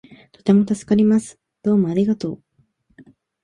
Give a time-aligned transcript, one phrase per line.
[0.31, 1.37] とても助かります。
[1.61, 2.43] どうもありがとう